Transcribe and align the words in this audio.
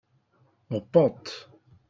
en 0.71 0.81
pente. 0.93 1.31